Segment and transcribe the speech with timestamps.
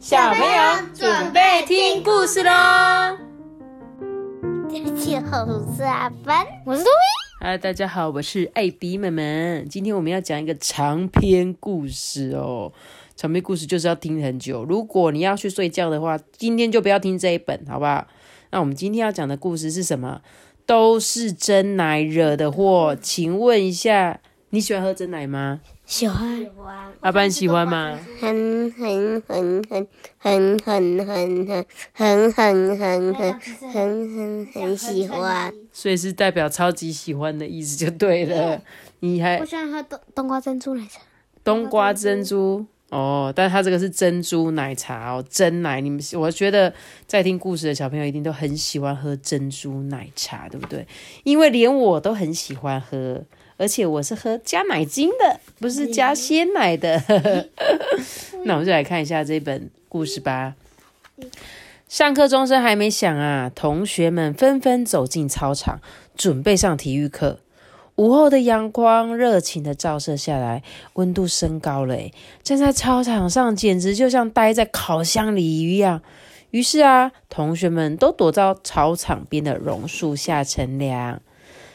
[0.00, 3.18] 小朋友准备听故事喽！
[4.70, 7.46] 对不起，我是阿凡，我是多咪。
[7.46, 9.62] 嗨，大家好，我是艾比妹妹。
[9.68, 12.72] 今天我们要讲一个长篇故事哦。
[13.14, 14.64] 长篇故事就是要听很久。
[14.64, 18.06] 如果你要去睡觉的话，今天就不要听这一本，好不好？
[18.52, 20.22] 那我们今天要讲的故事是什么？
[20.64, 22.96] 都是真奶惹的祸。
[22.98, 24.18] 请问一下，
[24.52, 25.60] 你喜欢喝真奶吗？
[25.86, 26.44] 喜欢，
[27.00, 27.96] 阿班喜欢吗？
[28.20, 29.86] 很很很很
[30.18, 35.54] 很很很很很很很很很很喜欢。
[35.72, 38.60] 所以是代表超级喜欢的意思就对了。
[38.98, 41.00] 你还我喜欢喝冬冬瓜珍珠奶茶。
[41.44, 45.80] 冬瓜珍珠哦，但是它这个是珍珠奶茶哦，真奶。
[45.80, 46.74] 你们我觉得
[47.06, 50.84] 在听故事的小朋友一定都很喜欢喝珍珠奶茶，对不对？
[51.22, 53.22] 因为连我都很喜欢喝。
[53.60, 56.98] 而且我是喝加奶精的，不是加鲜奶的。
[58.46, 60.54] 那我们就来看一下这本故事吧。
[61.86, 65.78] 上课钟声还没响啊，同学们纷纷走进操场，
[66.16, 67.40] 准备上体育课。
[67.96, 70.62] 午后的阳光热情的照射下来，
[70.94, 71.98] 温度升高了，
[72.42, 76.00] 站在操场上简直就像待在烤箱里一样。
[76.52, 81.20] 于是啊，同学们都躲到操场边的榕树下乘凉。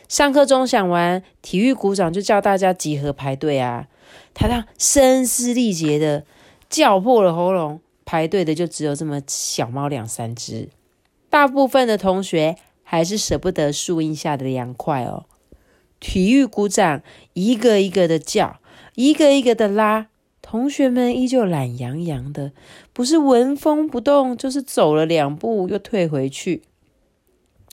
[0.07, 3.87] 上课钟响完，体育股长就叫大家集合排队啊。
[4.33, 6.25] 他让声嘶力竭的
[6.69, 10.69] 叫破了喉咙，排队的就只有这么小猫两三只。
[11.29, 15.25] 大部分的同学还是舍不得树荫下的凉快哦。
[15.99, 17.01] 体育股长
[17.33, 18.59] 一个一个的叫，
[18.93, 20.07] 一个一个的拉，
[20.41, 22.51] 同学们依旧懒洋洋的，
[22.93, 26.61] 不是纹风不动，就是走了两步又退回去。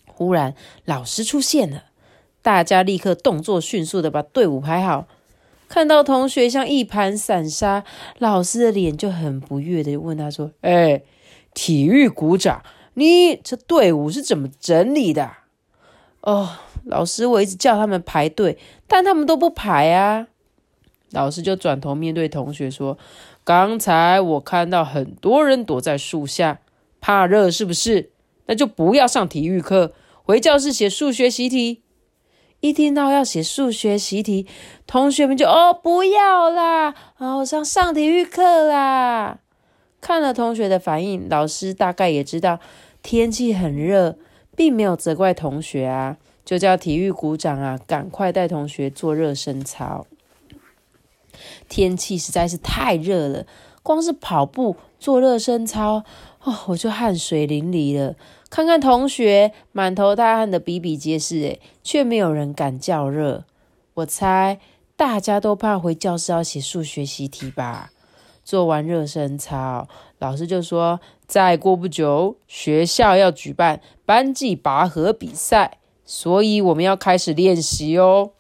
[0.07, 1.85] 忽然，老师出现了。
[2.43, 5.07] 大家立刻动作迅速的把队伍排好，
[5.69, 7.85] 看到同学像一盘散沙，
[8.19, 11.03] 老师的脸就很不悦的问他说：“哎，
[11.55, 12.63] 体育股长，
[12.95, 15.31] 你这队伍是怎么整理的？”
[16.23, 16.51] 哦，
[16.85, 18.59] 老师，我一直叫他们排队，
[18.89, 20.27] 但他们都不排啊。
[21.13, 22.99] 老师就转头面对同学说
[23.45, 26.61] ：“刚才我看到很多人躲在树下，
[27.01, 28.11] 怕热是不是？
[28.47, 29.93] 那就不要上体育课，
[30.25, 31.82] 回教室写数学习题。”
[32.63, 34.47] 一听到要写数学习题，
[34.87, 39.41] 同学们就哦不要啦，哦上上体育课啦。
[40.01, 42.61] 看了同学的反应，老师大概也知道
[43.03, 44.17] 天气很热，
[44.55, 50.07] 并没有责怪同学啊，就叫体育股长啊赶快带同学做热身操。
[51.69, 53.45] 天气实在是太热了，
[53.83, 56.05] 光是跑步做热身操，
[56.45, 58.15] 哦我就汗水淋漓了。
[58.53, 63.47] 看看同学满头大汗的比比皆是，诶，却没有人敢叫热。
[63.95, 64.61] 我猜
[64.95, 67.93] 大家都怕回教室要写数学习题吧。
[68.45, 78.33] 做完热身操，老师就说：再过不久，学校要举办班级拔河比赛，所以我们要开始练习哦。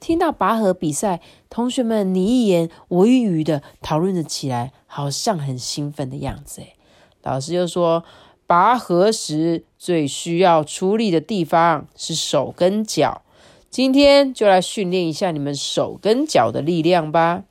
[0.00, 6.60] 听到拔河比赛，同学们你一言我一语的讨论了起来，好像很兴奋的样子。
[6.62, 6.74] 诶，
[7.22, 8.02] 老师又说。
[8.48, 13.20] 拔河时最需要出力的地方是手跟脚，
[13.68, 17.44] 今天就来训练一下你们手跟脚的力量吧。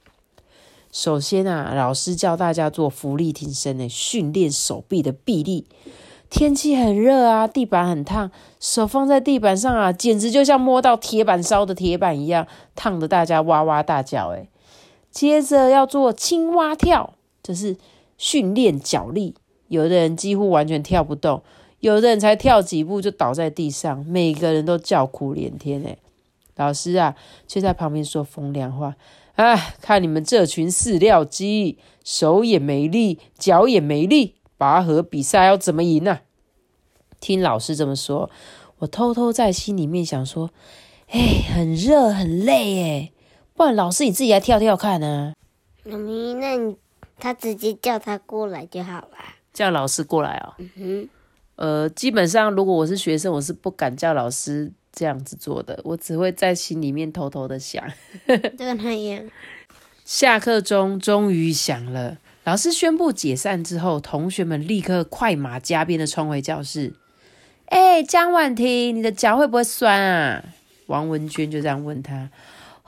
[0.92, 5.68] 首先啊，老师教大家做浮力挺身呢，训练手臂的臂力。
[6.32, 14.30] 天气很热啊，地板很烫，手放在地板上啊，简直就像摸到铁板烧的铁板一样，烫得大家哇哇大叫。
[14.30, 14.50] 诶
[15.12, 17.14] 接着要做青蛙跳，
[17.44, 17.78] 这是
[18.18, 19.36] 训练脚力。
[19.68, 21.42] 有的人几乎完全跳不动，
[21.80, 25.84] 有的人才跳几步就倒在地上，每个人都叫苦连天。
[25.86, 25.98] 哎，
[26.56, 27.16] 老师啊，
[27.48, 28.96] 却在旁边说风凉话
[29.36, 36.20] ：“哎，看你们这群饲料鸡，手也没力，脚也没力，拔河比赛要怎么赢呢？”
[37.20, 38.30] 听老师这么说，
[38.80, 40.50] 我偷偷在心里面想说
[41.10, 43.12] ：“哎，很热很累哎，
[43.54, 45.34] 不然老师你自己来跳跳看呢？”
[45.86, 46.76] 妈咪，那你
[47.20, 49.08] 他直接叫他过来就好了。
[49.58, 50.56] 叫老师过来啊！
[51.56, 57.84] 呃，基本上如果我是学生，我是不敢叫老师这样子做的，我只会在心里面偷偷的想。
[58.28, 59.24] 就跟他一样。
[60.06, 66.94] 下课钟终于响了，老师宣布解散之后，同学们立刻快马加鞭的冲回教室。
[67.66, 70.44] 哎，江婉婷，你的脚会不会酸啊？
[70.86, 72.30] 王文娟就这样问他。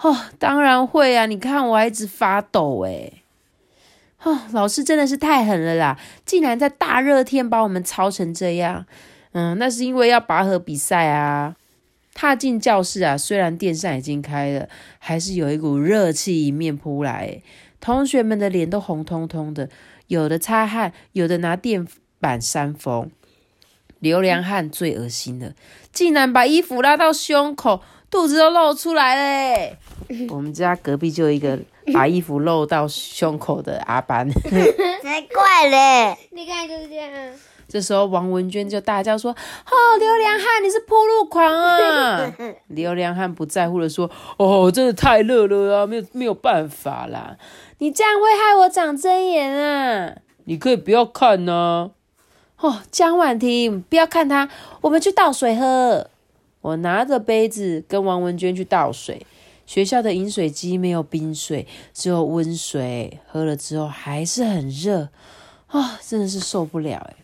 [0.04, 3.19] 哦，当然会啊，你看我还一直发抖哎。
[4.24, 5.98] 哦，老师真的是太狠了啦！
[6.26, 8.86] 竟然在大热天把我们操成这样。
[9.32, 11.56] 嗯，那是因为要拔河比赛啊。
[12.14, 14.68] 踏进教室啊，虽然电扇已经开了，
[14.98, 17.42] 还是有一股热气迎面扑来。
[17.80, 19.70] 同学们的脸都红彤彤的，
[20.08, 21.88] 有的擦汗，有的拿电
[22.20, 23.10] 板扇风。
[24.00, 25.54] 流凉汉最恶心了，
[25.94, 29.78] 竟然把衣服拉到胸口，肚子都露出来嘞！
[30.30, 31.58] 我们家隔壁就有一个
[31.94, 34.28] 把衣服露到胸口的阿班。
[35.04, 36.18] 才怪嘞！
[36.32, 37.12] 你看就是这样。
[37.68, 39.32] 这时候王文娟就大叫说
[39.70, 42.34] ：“哦，刘良汉，你是破路狂啊！”
[42.68, 47.38] 刘良汉不在乎的说：“哦，真的太热了啊，没有没有办法啦，
[47.78, 50.16] 你这样会害我长真眼啊！
[50.46, 51.92] 你可以不要看呢。”
[52.60, 54.50] 哦，江婉婷，不要看他，
[54.82, 56.10] 我们去倒水喝。
[56.62, 59.26] 我拿着杯子跟王文娟去倒水。
[59.66, 65.10] 学校的饮水机没有冰水，只有温水，喝了之后还是很热
[65.68, 67.16] 啊，真的是受不了哎。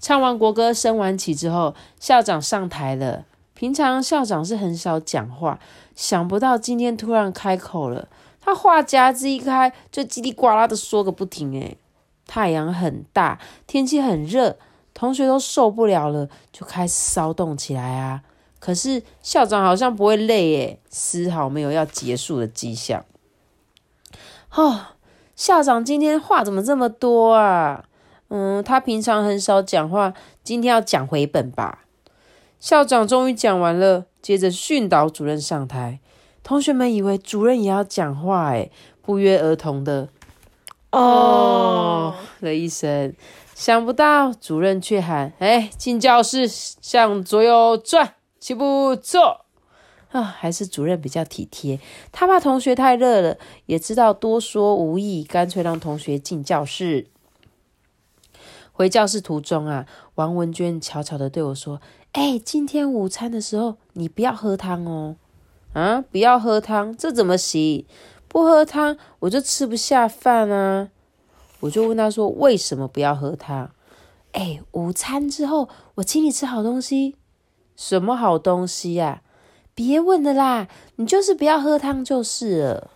[0.00, 3.24] 唱完国歌，升完旗之后，校长上台了。
[3.54, 5.60] 平常校长是很少讲话，
[5.94, 8.08] 想不到今天突然开口了。
[8.40, 11.76] 他话匣子一开，就叽里呱啦的说个不停哎。
[12.26, 14.56] 太阳很大，天气很热，
[14.94, 18.22] 同学都受不了了，就开始骚动起来啊。
[18.58, 23.04] 可是校长好像不会累耶，丝毫没有要结束的迹象。
[24.54, 24.80] 哦，
[25.34, 27.84] 校长今天话怎么这么多啊？
[28.28, 30.12] 嗯，他平常很少讲话，
[30.44, 31.84] 今天要讲回本吧。
[32.58, 35.98] 校长终于讲完了，接着训导主任上台，
[36.42, 38.70] 同学们以为主任也要讲话，哎，
[39.00, 40.08] 不约而同的
[40.90, 43.14] 哦了一声。
[43.60, 49.42] 想不到主任却喊：“哎，进教室，向左右转。”起步走
[50.12, 50.22] 啊！
[50.22, 51.78] 还是主任比较体贴，
[52.10, 53.36] 他怕同学太热了，
[53.66, 57.08] 也知道多说无益，干脆让同学进教室。
[58.72, 59.84] 回教室途中啊，
[60.14, 65.16] 王文娟悄悄的对我说：“哎，今天午餐的时候你不要喝汤哦。”
[65.74, 67.84] 啊，不要喝汤，这怎么行？
[68.26, 70.88] 不喝汤我就吃不下饭啊！
[71.60, 73.70] 我就问他说：“为什么不要喝汤？”
[74.32, 77.16] 哎，午餐之后我请你吃好东西。
[77.76, 79.22] 什么好东西呀？
[79.74, 82.90] 别问了啦，你就是不要喝汤就是了。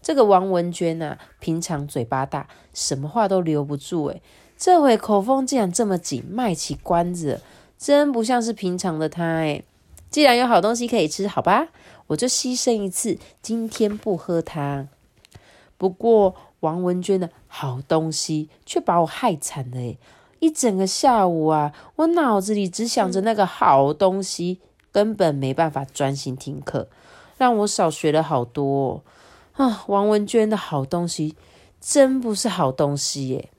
[0.00, 4.22] 这个王文娟呐，平常嘴巴大，什么话都留不住，诶
[4.56, 7.40] 这回口风竟然这么紧，卖起关子，
[7.76, 9.64] 真不像是平常的他，诶
[10.08, 11.66] 既然有好东西可以吃，好吧，
[12.06, 14.88] 我就牺牲一次，今天不喝汤。
[15.76, 19.98] 不过王文娟的好东西却把我害惨了，诶
[20.38, 24.60] 一整个下午啊，我脑子里只想着那个好东西，
[24.92, 26.88] 根本没办法专心听课，
[27.38, 29.02] 让我少学了好多
[29.54, 29.84] 啊！
[29.88, 31.36] 王文娟的好东西
[31.80, 33.50] 真不是好东西耶。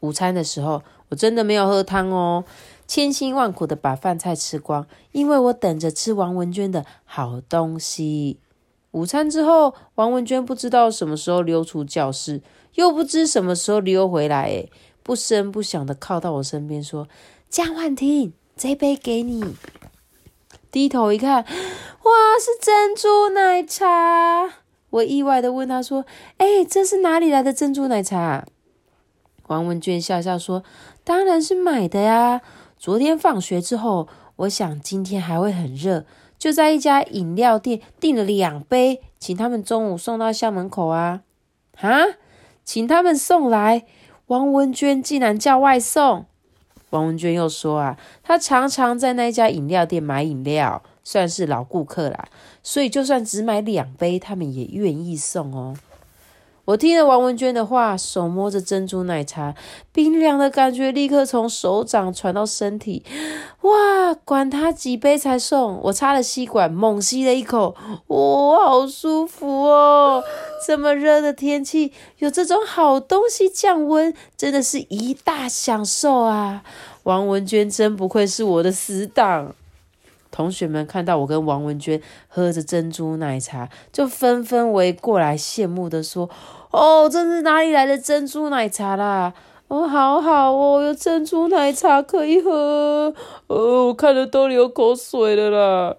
[0.00, 2.44] 午餐的时候，我真的没有喝汤哦，
[2.86, 8.38] 千辛万苦的把饭菜吃光，因为我等着吃王文娟的好东西。
[8.96, 12.40] 午餐之后，王文娟不知道什么时候溜出教室，
[12.76, 14.70] 又不知什么时候溜回来，诶
[15.02, 17.06] 不声不响的靠到我身边，说
[17.50, 19.54] ：“江婉婷，这杯给你。”
[20.72, 22.10] 低头一看，哇，
[22.40, 24.62] 是珍珠奶茶！
[24.88, 26.06] 我意外的问他说
[26.38, 28.46] ：“哎，这是哪里来的珍珠奶茶？”
[29.48, 30.64] 王文娟笑笑说
[31.04, 32.40] ：“当然是买的呀。
[32.78, 36.06] 昨天放学之后，我想今天还会很热，
[36.38, 41.22] 就在一家饮料店订了两杯，请他们中午送到校门口啊。
[41.80, 42.04] 啊，
[42.64, 43.84] 请他们送来。”
[44.26, 46.26] 王文娟竟然叫外送。
[46.90, 52.28] 王文娟又说：“啊，她常常在那家饮料店买饮料，算是老顾客啦，
[52.62, 55.76] 所以就算只买两杯，他们也愿意送哦。”
[56.66, 59.54] 我听了王文娟的话，手摸着珍珠奶茶，
[59.92, 63.04] 冰凉的感觉立刻从手掌传到身体。
[63.66, 65.80] 哇，管他几杯才送！
[65.82, 67.74] 我插了吸管，猛吸了一口，
[68.06, 70.22] 哇，好舒服哦！
[70.64, 76.62] 这么热的天气，有这种好东西降温，真的是一大享受啊！
[77.02, 79.54] 王文娟真不愧是我的死党。
[80.30, 86.28] 同学们看到我跟王文娟喝着珍珠奶茶，就纷纷围过来羡慕的说
[86.70, 89.32] ：“哦，这是哪里来的珍珠奶茶啦？
[89.68, 93.12] 哦，好好哦，有珍珠奶茶可以喝。
[93.48, 95.96] 哦，我看了都流口水了啦！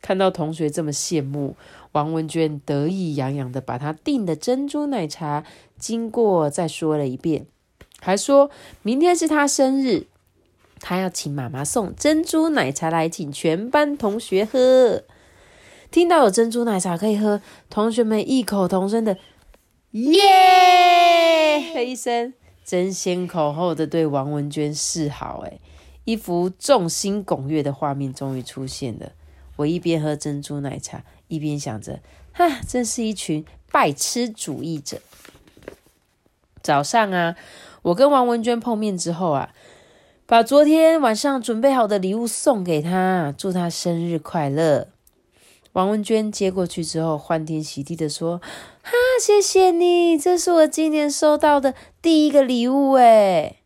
[0.00, 1.56] 看到同学这么羡慕，
[1.92, 5.44] 王文娟得意洋洋的把她订的珍珠奶茶
[5.78, 7.46] 经过再说了一遍，
[8.00, 8.50] 还说
[8.82, 10.06] 明天是她生日。”
[10.82, 15.02] 他要请妈妈送珍珠奶茶来请全班同学喝。
[15.90, 19.18] 听到有珍珠奶茶可以喝，同学们异口同声的
[19.92, 20.22] “耶”
[21.74, 22.32] 的一声，
[22.70, 25.42] 争先恐后的对王文娟示好。
[25.44, 25.58] 哎，
[26.04, 29.10] 一幅众星拱月的画面终于出现了。
[29.56, 31.98] 我一边喝珍珠奶茶，一边想着：
[32.32, 35.00] 哈，真是一群拜吃主义者。
[36.62, 37.34] 早上啊，
[37.82, 39.52] 我跟王文娟碰面之后啊，
[40.24, 44.86] 把昨天晚上准备好的礼物送给她，祝她生日快乐。
[45.72, 48.40] 王文娟接过去之后，欢天喜地的说
[48.82, 53.56] ：“哈，谢谢你，这是我今年收到的第一个礼物。”诶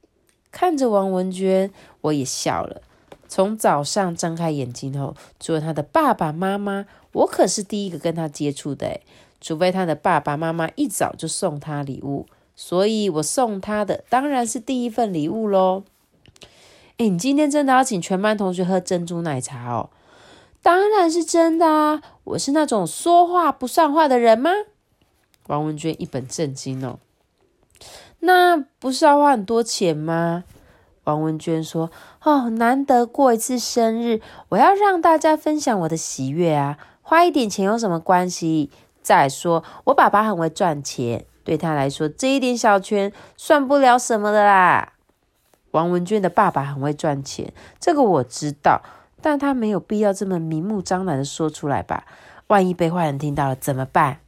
[0.51, 2.83] 看着王文娟，我也笑了。
[3.27, 9.01] 从早上睁开眼睛后，除了他的爸爸妈妈，我可是第一个跟他接触的诶
[9.41, 15.85] 除非他的爸爸妈妈一早就送他礼物，所以我送他的当然是第一份礼物喽。
[16.99, 19.91] 哎，你今天真的要请全班同学喝珍珠奶茶哦？
[20.65, 22.01] 当然是真的啊！
[22.25, 24.51] 我是那种说话不算话的人吗？
[25.49, 26.99] 王文娟一本正经哦。
[28.21, 30.45] 那不是要花很多钱吗？
[31.05, 31.91] 王文娟说
[32.25, 36.79] ：“哦，难得过一次生日，我要让大家分享我的喜悦啊！
[37.03, 38.71] 花一点钱有什么关系？
[39.03, 44.95] 再说，我爸爸很会赚钱，对他来说，这一点小钱算不了什么的啦。”
[45.73, 48.81] 王文娟的爸爸很会赚钱，这个我知道。
[49.25, 52.05] 但他没有必要这么明目张胆的说出来吧？
[52.49, 54.19] 万一被坏人听到了怎么办？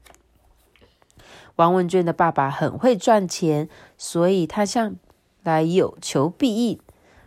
[1.56, 4.96] 王文娟的爸爸很会赚钱，所以他向
[5.42, 6.80] 来有求必应。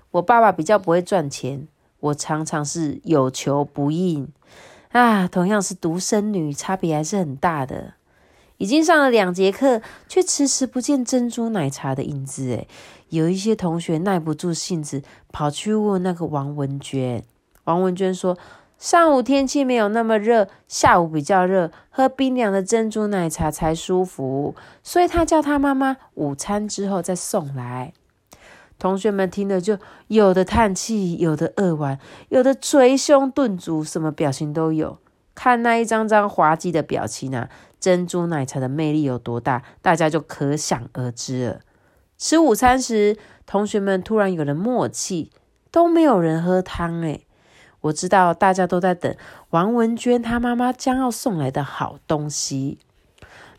[0.09, 1.67] 我爸爸比较不会赚钱，
[1.99, 4.27] 我常常是有求不应
[4.87, 5.27] 啊。
[5.27, 7.93] 同样是独生女，差别还是很大的。
[8.57, 12.49] 已经上了两节课，却迟迟不见珍珠奶茶的影子。
[12.49, 12.67] 诶
[13.09, 17.23] 有一些同学耐不住性子，跑去问那个王文娟。
[17.69, 18.35] 王文娟说
[18.79, 24.55] ：“上午天气没有那么热，下午比较热，喝冰凉的珍珠奶茶才舒服。
[24.81, 27.93] 所以她叫她妈妈午餐之后再送来。”
[28.79, 31.99] 同学们听了，就有的叹气，有的扼腕，
[32.29, 34.97] 有的捶胸顿足，什么表情都有。
[35.35, 37.49] 看那一张张滑稽的表情啊，
[37.79, 41.59] 珍珠奶茶的魅力有多大，大家就可想而知了。
[42.17, 45.29] 吃午餐时，同学们突然有了默契，
[45.69, 47.25] 都没有人喝汤诶
[47.81, 49.15] 我知道大家都在等
[49.51, 52.79] 王文娟她妈妈将要送来的好东西。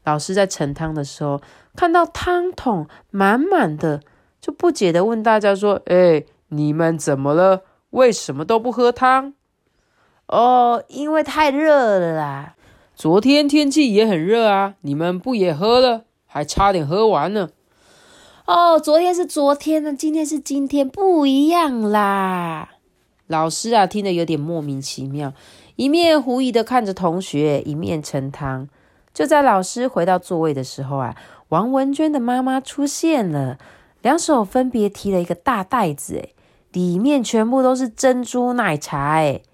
[0.04, 1.40] 老师在盛汤的时候，
[1.76, 4.00] 看到汤桶满满的，
[4.40, 7.62] 就不解的问大家说：“哎，你们怎么了？
[7.90, 9.34] 为什么都不喝汤？”
[10.26, 12.54] 哦，因为太热了啦。
[12.94, 17.50] 昨天天气也很热啊，你们不也喝了，还差点喝完呢。
[18.46, 22.70] 哦，昨天是昨天呢，今天是今天，不一样啦。
[23.30, 25.32] 老师啊，听得有点莫名其妙，
[25.76, 28.68] 一面狐疑的看着同学，一面盛汤。
[29.14, 31.14] 就在老师回到座位的时候啊，
[31.50, 33.56] 王文娟的妈妈出现了，
[34.02, 36.34] 两手分别提了一个大袋子，诶
[36.72, 39.44] 里面全部都是珍珠奶茶，诶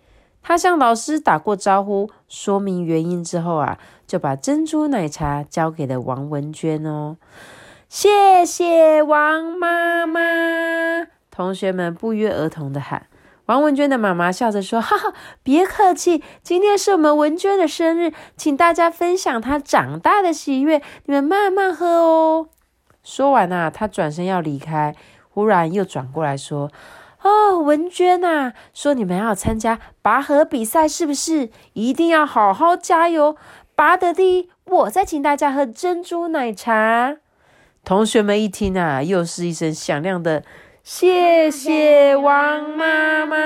[0.43, 7.19] 她向老师打过招呼，说明原因之后啊，就把珍珠奶茶交给了王文娟哦。
[7.91, 10.21] 谢谢王妈妈，
[11.31, 13.07] 同学们不约而同的喊。
[13.47, 22.49] 王文娟的妈妈笑着说：“哈哈，别客气，今天是我们文娟的生日，请大家分享她长大的喜悦，你们慢慢喝哦。”
[23.05, 24.97] 说完啊，她转身要离开，
[25.31, 26.73] 忽然又转过来说
[27.23, 31.51] ：“哦，文娟呐，说你们要参加拔河比赛，是不是？
[31.75, 33.37] 一定要好好加油，
[33.77, 37.19] 拔得第一，我再请大家喝珍珠奶茶。”
[37.85, 40.43] 同学们一听啊，又是一声响亮的。
[40.89, 43.37] 谢谢王妈妈。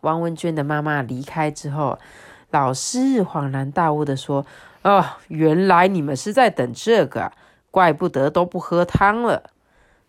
[0.00, 1.98] 王文娟的妈妈离开之后，
[2.50, 4.46] 老师恍然大悟的说
[4.80, 7.32] ：“哦，原来你们是在等这个，
[7.70, 9.50] 怪不得都不喝汤了。”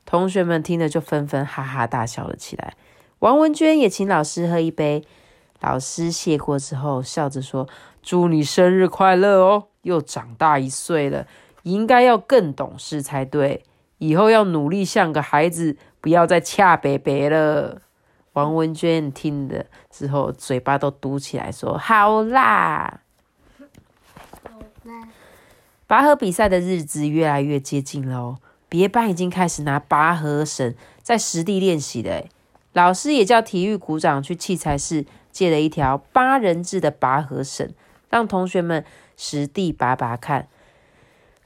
[0.07, 2.75] 同学们听了就纷纷哈哈大笑了起来。
[3.19, 5.03] 王文娟也请老师喝一杯。
[5.59, 7.67] 老师谢过之后，笑着说
[8.01, 11.27] ：“祝你生日快乐哦，又长大一岁了，
[11.63, 13.65] 应该要更懂事才对。”
[13.99, 17.81] 以后要努力像个孩子，不要再恰北北了。
[18.33, 23.01] 王文娟听的之后，嘴巴都嘟起来，说：“好啦。”
[25.85, 28.37] 拔河比赛的日子越来越接近了哦，
[28.69, 32.23] 别班已经开始拿拔河绳在实地练习了。
[32.73, 37.73] 老师也叫体育股长去器材室借了一条八人制的拔河绳，
[38.09, 38.85] 让同学们
[39.17, 40.47] 实地拔拔看。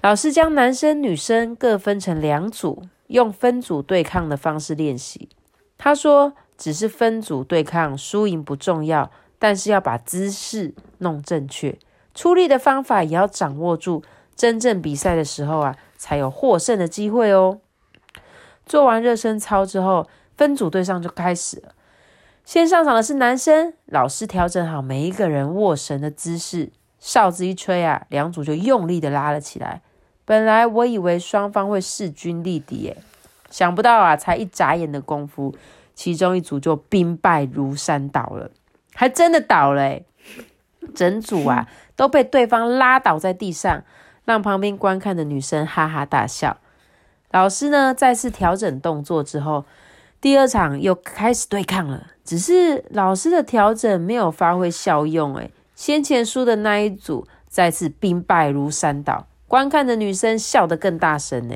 [0.03, 5.29] 老师将男生、女生各分成两组，用分组对抗的方式练习。
[5.77, 11.79] 他说：“只是分组对抗，输赢不重要，但是要把姿势弄正确，
[12.13, 14.03] 出力的方法也要掌握住。
[14.35, 17.61] 真正比赛的时候啊，才有获胜的机会哦。”
[18.67, 21.71] 做完热身操之后，分组对上就开始了。
[22.43, 29.81] 先上场的是男生，老师调整好每一个人握绳的姿势，哨子一吹啊，两组就用力的拉了起来。
[30.25, 32.97] 本来我以为双方会势均力敌，诶，
[33.49, 35.53] 想不到啊，才一眨眼的功夫，
[35.93, 38.49] 其中一组就兵败如山倒了，
[38.93, 39.99] 还真的倒了，
[40.95, 43.83] 整组啊都被对方拉倒在地上，
[44.25, 46.57] 让旁边观看的女生哈哈大笑。
[47.31, 49.65] 老师呢再次调整动作之后，
[50.21, 59.27] 第二场又开始对抗了，只是老师的调整没有发挥效用，诶，先前输的那一组再次兵败如山倒。
[59.53, 61.55] 观看的女生笑得更大声呢。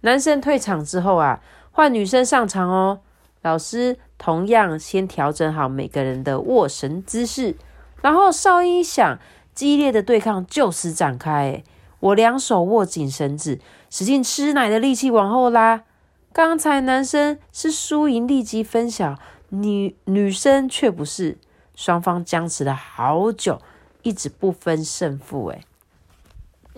[0.00, 3.02] 男生退场之后啊，换女生上场哦。
[3.42, 7.54] 老师同样先调整好每个人的握绳姿势，
[8.02, 9.20] 然后哨音一响，
[9.54, 11.62] 激烈的对抗就此展开。
[12.00, 15.84] 我两手握紧绳子，使劲吃奶的力气往后拉。
[16.32, 19.16] 刚才男生是输赢立即分晓，
[19.50, 21.38] 女女生却不是。
[21.76, 23.62] 双方僵持了好久，
[24.02, 25.46] 一直不分胜负。
[25.46, 25.60] 哎。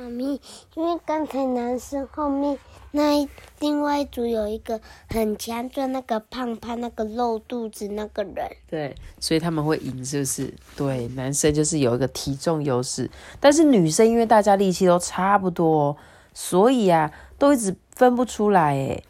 [0.02, 0.40] 妈咪，
[0.75, 2.59] 因为刚才男生后面
[2.90, 3.28] 那
[3.61, 10.52] 另外一组有一个很强壮、那个胖胖、那个露肚子那个人，对，所以他们会赢，是不是？
[10.76, 15.97] 对，男生就是有一个体重优势，但是女生因为大家力气都差不多，
[16.35, 18.75] 所以啊，都一直分不出来。
[18.75, 19.04] 诶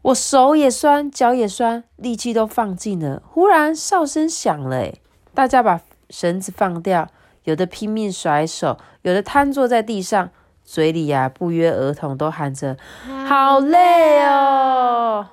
[0.00, 3.22] 我手也酸，脚也酸，力气都放尽了。
[3.26, 5.02] 忽然哨声响了，诶
[5.34, 7.06] 大家把绳子放掉。
[7.48, 10.28] 有的拼命甩手，有的瘫坐在地上，
[10.62, 12.76] 嘴里呀不约而同都喊着
[13.26, 15.26] “好累哦”。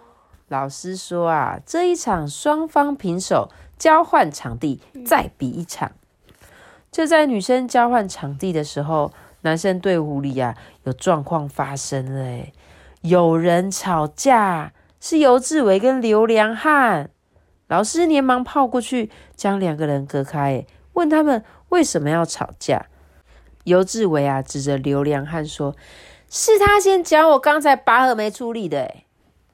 [0.47, 5.91] 老师说啊，这一场双方平手，交换场地再比一场。
[6.89, 10.55] 就在女生交换场地的时候，男生队伍里呀
[10.85, 12.45] 有状况发生了，
[13.01, 17.09] 有人吵架，是尤志伟跟刘良汉。
[17.67, 21.43] 老师连忙跑过去，将两个人隔开，问他们。
[21.69, 22.85] 为什么要吵架？
[23.63, 25.75] 尤志伟啊，指着刘良汉说
[26.29, 29.05] ：“是他先讲我刚才拔河没出力的。”哎，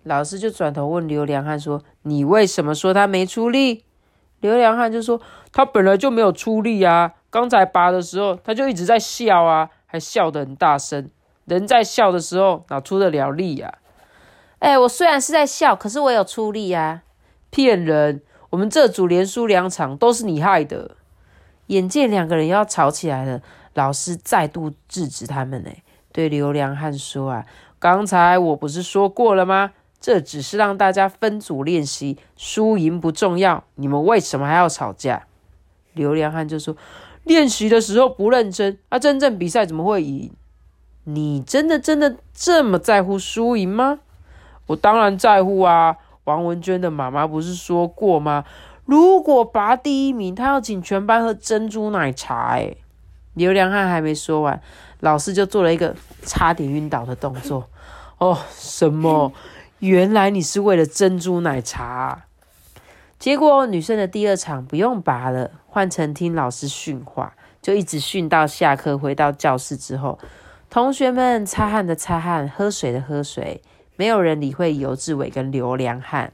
[0.04, 3.86] 老师就转头问刘良汉说：“你为什么说他没出力？”
[4.42, 5.22] 刘良汉就说
[5.54, 11.10] ：“他本来就没有出力啊，刚才拔的时候他就一直在笑啊，还笑得很大声。
[11.46, 13.76] 人在笑的时候哪出得了力呀？”
[14.60, 17.04] 哎，我虽然是在笑，可是我有出力啊！
[17.50, 18.22] 骗人！
[18.52, 20.98] 我们这组连输两场都是你害的。
[21.72, 23.42] 眼见两个人要吵起来了，
[23.76, 25.64] 老师再度制止他们。
[25.64, 25.70] 呢，
[26.12, 27.46] 对刘良汉说：“啊，
[27.80, 29.72] 刚才我不是说过了吗？
[30.02, 33.64] 这只是让大家分组练习，输赢不重要。
[33.76, 35.24] 你们为什么还要吵架？”
[35.94, 36.76] 刘良汉就说
[37.24, 40.30] ：“练习的时候不认真，啊，真正比赛怎么会赢？
[41.06, 44.00] 你真的真的这么在乎输赢吗？
[44.68, 45.96] 我当然在乎啊！
[46.26, 48.44] 王文娟的妈妈不是说过吗？”
[48.92, 52.58] 如果拔第一名，他要请全班喝珍珠奶茶。
[52.58, 52.76] 哎，
[53.36, 54.62] 刘良汉还没说完，
[55.00, 57.70] 老师就做了一个差点晕倒的动作。
[58.18, 59.32] 哦，什么？
[59.80, 62.26] 原来你是为了珍珠奶茶？
[63.18, 68.98] 结果女生的第二场不用拔了，换成听老师训话，就一直训到下课。
[68.98, 70.20] 回到教室之后，
[70.70, 73.62] 同学们擦汗的擦汗，喝水的喝水，
[73.96, 76.34] 没有人理会尤志伟跟刘良汉。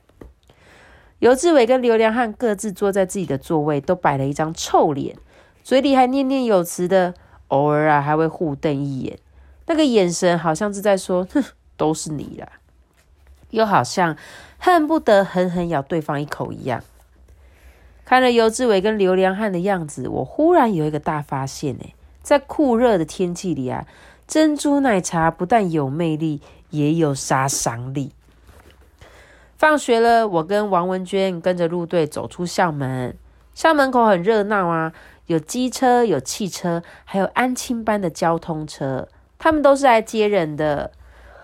[1.19, 5.17] 尤志伟跟刘良汉各自坐在自己的座位，都摆了一张臭脸，
[5.63, 7.15] 嘴里还念念有词的，
[7.47, 9.17] 偶尔啊还会互瞪一眼，
[9.65, 11.43] 那个眼神好像是在说：“哼，
[11.75, 12.47] 都是你啦。”
[13.49, 14.15] 又好像
[14.60, 16.84] 恨不得狠狠咬对方一口一样。
[18.06, 23.88] 看了尤志伟跟刘良汉的样子，我忽然有一个大发现：哎，在酷热的天气里啊，
[24.27, 28.12] 珍珠奶茶不但有魅力，也有杀伤力。
[29.58, 33.17] 放学了，我跟王文娟跟着路队走出校门。
[33.56, 34.93] 校门口很热闹啊，
[35.26, 39.08] 有机车、有汽车，还有安亲班的交通车，
[39.39, 40.91] 他们都是来接人的。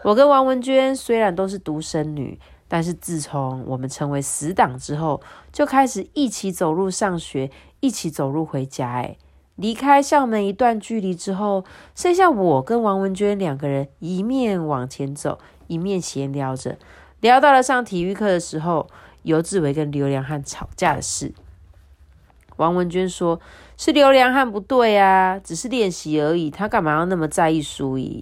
[0.04, 5.20] 我跟王文娟虽然都是独生女，但是自从我们成为死党之后，
[5.52, 7.50] 就开始一起走路上学，
[7.80, 8.92] 一起走路回家。
[8.92, 9.18] 哎，
[9.56, 16.78] 离开校门一段距离之后，剩下我跟王文娟两个人，一面往前走，一面闲聊着。
[17.24, 18.86] 聊到了上体育课的时候，
[19.22, 21.34] 尤志伟跟刘良汉吵架的事。
[22.58, 23.40] 王文娟说
[23.80, 28.22] ：“是刘良汉不对啊，只是练习而已，他干嘛要那么在意输赢？”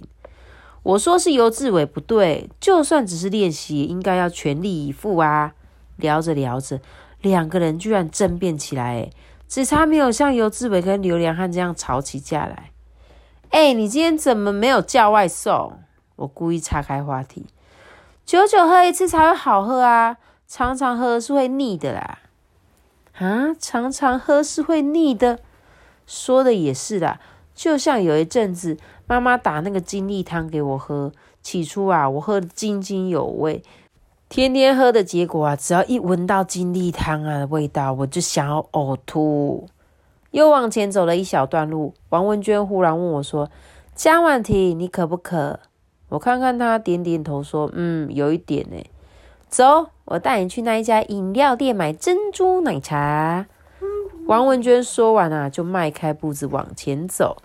[0.84, 5.54] 我说：“是尤志伟不对，就算只是练习，应该要全力以赴啊。”
[5.98, 6.80] 聊着聊着，
[7.22, 9.10] 两个人居然争辩起来，
[9.48, 12.70] 只差没有像尤志伟跟刘良汉这样吵起架来。
[13.50, 15.80] 哎，你今天怎么没有叫外送？
[16.14, 17.46] 我故意岔开话题。
[18.24, 22.20] 久久喝一次才会好喝啊，常常喝是会腻的啦。
[23.18, 25.40] 啊，常常喝是会腻的，
[26.06, 27.20] 说的也是啦。
[27.54, 33.62] 就像有一阵子妈妈打那个精力汤给我喝，起初啊，我喝得津津有味，
[34.30, 39.68] 天天喝的结果啊，只要一闻到精力汤啊的味道，我就想要呕吐。
[40.30, 43.50] 又往前走了一小段路，王文娟忽然问我说
[43.94, 45.60] ：“江婉婷，你渴不渴？”
[46.12, 48.76] 我看看他，点点头说：“嗯，有一点呢。”
[49.48, 53.46] 走，我带你去那一家饮料店买珍珠奶茶。
[54.26, 57.38] 王文娟说完啊，就迈开步子往前走。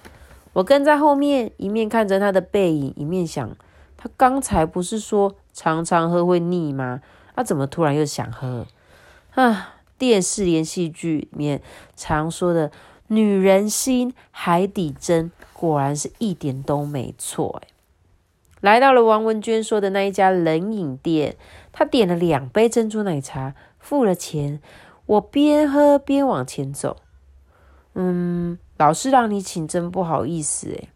[0.51, 3.49] 我跟在后面，一面看着她的背影，一面想：
[3.95, 6.99] 她刚才不是说常常喝会腻吗？
[7.35, 8.67] 她怎么突然又想喝？
[9.35, 9.75] 啊！
[9.97, 11.61] 电视连续剧里面
[11.95, 12.69] 常说的
[13.07, 17.61] “女人心，海底针”，果然是一点都没错。
[17.63, 17.67] 哎，
[18.61, 21.37] 来到了王文娟说的那一家冷饮店，
[21.71, 24.59] 她点了两杯珍珠奶茶，付了钱。
[25.05, 26.97] 我边喝边往前走。
[27.93, 30.89] 嗯，老是让你请，真不好意思哎。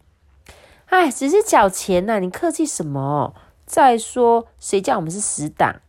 [0.86, 3.34] 哎，只是缴钱呐，你客气什么？
[3.64, 5.80] 再说，谁叫我们是死党？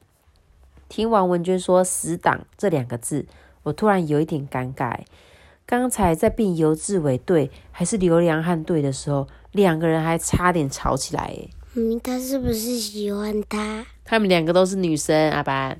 [0.87, 3.25] 听王文娟说“死党”这两个字，
[3.63, 4.99] 我突然有一点尴尬。
[5.65, 11.35] 刚才在变尤志伟队还是刘良汉队的时候，两个人还差点吵起来。
[11.75, 13.85] 嗯，他是不是喜欢他？
[14.05, 15.77] 他们两个都是女生，阿班。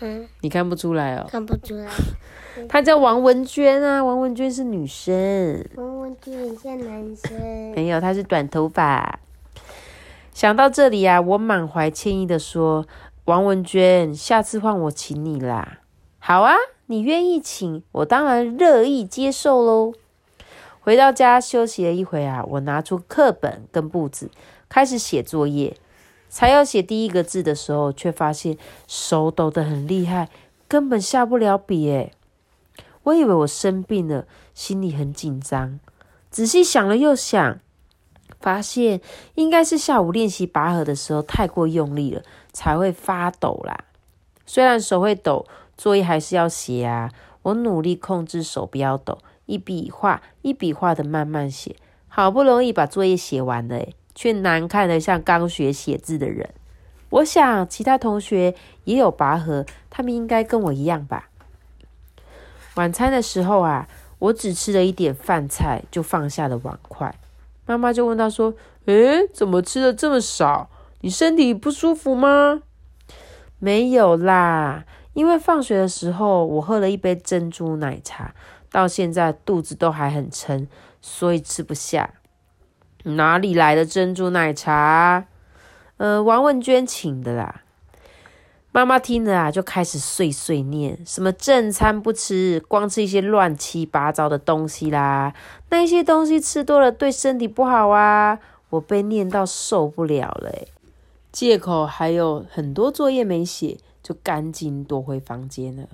[0.00, 1.26] 嗯，你看不出来哦？
[1.28, 1.90] 看不出来。
[2.68, 5.64] 她叫王文娟啊，王文娟是女生。
[5.76, 7.72] 王文娟像男生。
[7.74, 9.18] 没有，她是短头发。
[10.32, 12.86] 想到这里啊，我满怀歉意的说
[13.26, 15.78] ：“王文娟，下次换我请你啦。”
[16.18, 16.54] 好啊，
[16.86, 19.92] 你愿意请，我当然乐意接受喽。
[20.80, 24.30] 回到家休息了一会啊，我拿出课本跟簿子，
[24.68, 25.76] 开始写作业。
[26.30, 30.28] 才要写第一个字的时候，却发现手抖得很厉害，
[30.68, 31.88] 根本下不了笔。
[31.88, 32.12] 诶
[33.04, 35.80] 我以为我生病了，心里很紧张。
[36.30, 37.58] 仔细想了又想，
[38.38, 39.00] 发现
[39.36, 43.84] 应该是下午练习拔河的时候太过用力了，才会发抖啦。
[44.44, 45.46] 虽然手会抖，
[45.78, 47.10] 作业还是要写啊。
[47.42, 51.76] 我努力控制手不要抖，一笔画一笔画的慢慢写，
[52.08, 53.76] 好不容易把作业写完了。
[53.76, 56.50] 诶却难看的像刚学写字的人。
[57.08, 58.52] 我想其他同学
[58.82, 61.28] 也有拔河，他们应该跟我一样吧。
[62.74, 63.86] 晚餐的时候啊，
[64.18, 67.14] 我只吃了一点饭菜就放下了碗筷。
[67.64, 68.52] 妈妈就问他说
[68.86, 70.68] ：“诶，怎么吃的这么少？
[71.02, 72.62] 你身体不舒服吗？”
[73.60, 78.34] 没有啦，因为放学的时候我喝了一杯珍珠奶茶，
[78.72, 80.66] 到现在肚子都还很撑，
[81.00, 82.14] 所以吃不下。
[83.16, 85.26] 哪里来的珍珠奶茶？
[85.96, 87.62] 呃，王文娟请的啦。
[88.70, 95.32] 妈妈听了啊，就开始碎碎念，什么正餐不吃，光吃一些乱七八糟的东西啦。
[95.70, 98.38] 那些东西吃多了对身体不好啊。
[98.70, 100.52] 我被念到受不了了，
[101.32, 105.84] 借口还有很多作业没写，就赶紧躲回房间了。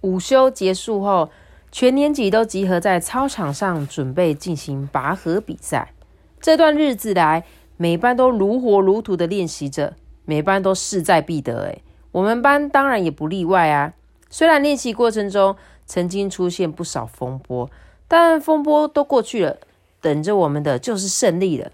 [0.00, 1.30] 午休结束后，
[1.70, 5.92] 全年级都集合在操场上，准备进行拔河比赛。
[6.46, 7.42] 这段日子来，
[7.76, 11.64] 每班都如火如荼的练习着，每班都势在必得。
[11.64, 11.82] 诶
[12.12, 13.94] 我们班当然也不例外啊。
[14.30, 15.56] 虽然练习过程中
[15.86, 17.68] 曾经出现不少风波，
[18.06, 19.56] 但风波都过去了，
[20.00, 21.72] 等着我们的就是胜利了。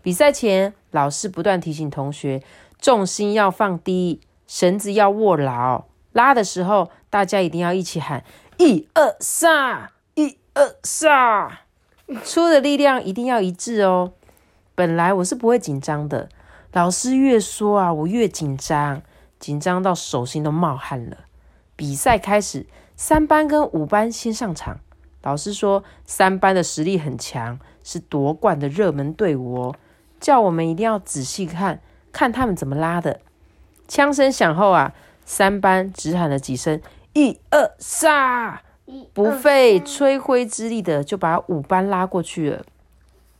[0.00, 2.42] 比赛前，老师不断提醒同学，
[2.80, 8.24] 重心要放低，绳子要握牢，拉的时候大家一定要一起喊
[8.56, 11.58] “一二三，一二三”。
[12.24, 14.12] 出的力量一定要一致哦。
[14.74, 16.28] 本来我是不会紧张的，
[16.72, 19.02] 老师越说啊，我越紧张，
[19.40, 21.18] 紧张到手心都冒汗了。
[21.74, 24.78] 比赛开始，三班跟五班先上场。
[25.22, 29.74] 老师说，三班的实力很强，是夺冠的热门队伍哦，
[30.20, 31.80] 叫我们一定要仔细看
[32.12, 33.20] 看他们怎么拉的。
[33.88, 36.80] 枪声响后啊，三班只喊了几声
[37.14, 38.60] “一二三”。
[39.12, 42.64] 不费吹灰之力的就把五班拉过去了。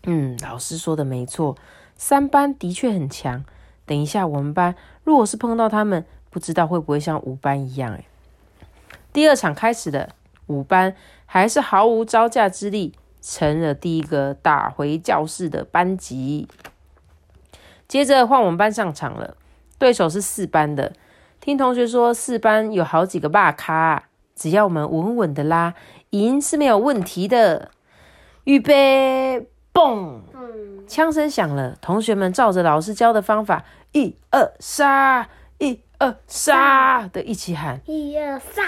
[0.05, 1.57] 嗯，老师说的没错，
[1.97, 3.45] 三班的确很强。
[3.85, 7.93] 等一下我们班如果是碰到他们，不知道会不会像五班一样？
[7.95, 8.05] 诶
[9.13, 10.11] 第二场开始的，
[10.47, 16.49] 五班还是毫无招架之力，成了第一个打回教室的班级。
[17.89, 19.37] 接着换我们班上场了，
[19.79, 20.93] 对手是四班的。
[21.41, 24.06] 听同学说，四班有好几个霸咖。
[24.37, 25.75] 只要我们稳稳的拉，
[26.11, 27.71] 赢是没有问题的。
[28.45, 30.21] 预备，嘣！
[30.87, 38.63] 枪声响了，同学们照着老师教的方法，一二杀，一二杀的一起喊，一二杀，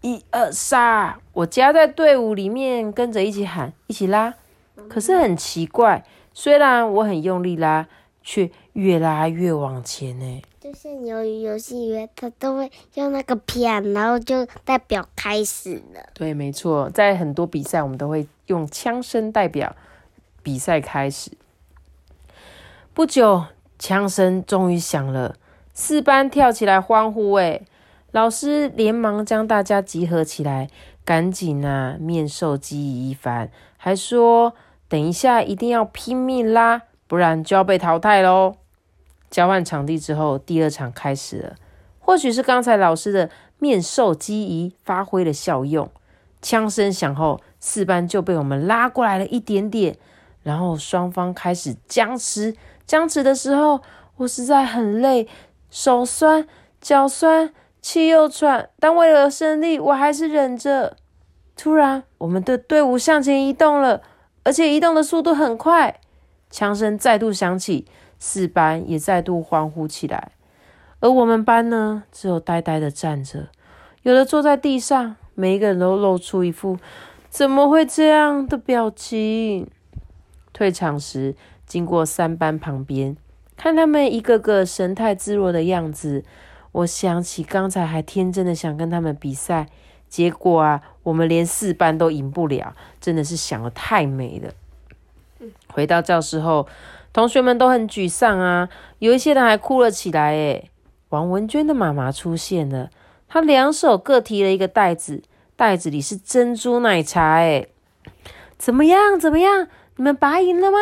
[0.00, 1.20] 一二杀。
[1.32, 4.34] 我夹在队伍里面，跟着一起喊，一起拉。
[4.88, 7.86] 可是很奇怪，虽然我很用力拉，
[8.22, 10.42] 却越拉越往前呢。
[10.60, 16.10] 就像鱿鱼游戏员，他都会用那个片，然后就代表开始了。
[16.12, 19.74] 对，没错，在很多比赛，我们都会用枪声代表
[20.42, 21.30] 比赛开始。
[22.92, 23.46] 不久，
[23.78, 25.34] 枪声终于响了，
[25.72, 27.32] 四班跳起来欢呼。
[27.32, 27.62] 哎，
[28.10, 30.68] 老师连忙将大家集合起来，
[31.06, 34.52] 赶紧啊面授机宜一番，还说
[34.90, 38.56] 等一下一定要拼命拉，不然就要被淘汰喽。
[39.30, 41.54] 交换场地之后，第二场开始了。
[41.98, 45.88] 或许是刚才老师的面授机宜发挥了效用，
[46.42, 49.96] 枪声响后，四班就被我们拉过来了一点点，
[50.42, 52.56] 然后双方开始僵持。
[52.84, 53.80] 僵持的时候，
[54.16, 55.28] 我实在很累，
[55.70, 56.48] 手酸、
[56.80, 60.96] 脚酸、气又喘，但为了胜利，我还是忍着。
[61.56, 64.02] 突然，我们的队伍向前移动了，
[64.42, 66.00] 而且移动的速度很快。
[66.50, 67.86] 枪声再度响起。
[68.22, 70.32] 四班也再度欢呼起来，
[71.00, 73.48] 而我们班呢，只有呆呆的站着，
[74.02, 76.78] 有的坐在地上，每一个人都露出一副
[77.30, 79.66] 怎么会这样的表情。
[80.52, 83.16] 退场时，经过三班旁边，
[83.56, 86.22] 看他们一个个神态自若的样子，
[86.72, 89.68] 我想起刚才还天真的想跟他们比赛，
[90.10, 94.52] 结果啊，我们连四班都赢不了，真的是想的太美了。
[95.68, 96.68] 回到教室后。
[97.12, 98.68] 同学们都很沮丧啊，
[98.98, 100.32] 有一些人还哭了起来。
[100.32, 100.70] 诶
[101.08, 102.88] 王文娟的妈妈出现了，
[103.26, 105.22] 她两手各提了一个袋子，
[105.56, 107.38] 袋子里是珍珠奶茶。
[107.38, 107.72] 诶
[108.56, 109.18] 怎么样？
[109.18, 109.66] 怎么样？
[109.96, 110.78] 你们拔赢了吗？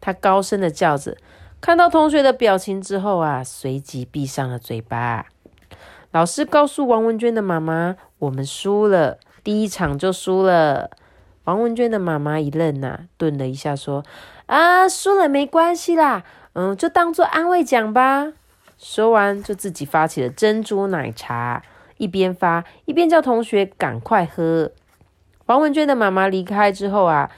[0.00, 1.16] 她高声的叫着。
[1.60, 5.26] 看到同学的表情之后啊，随即闭上了嘴巴。
[6.10, 10.90] 老师告诉王文娟的妈妈：“我们输了，第一场就输了。”
[11.44, 14.02] 王文娟的妈妈一愣呐，顿了一下说。
[14.46, 18.32] 啊，输了没关系啦，嗯，就当做安慰奖吧。
[18.78, 21.62] 说完，就自己发起了珍珠奶茶，
[21.96, 24.70] 一边发一边叫同学赶快喝。
[25.46, 27.30] 王文娟的妈妈离开之后啊，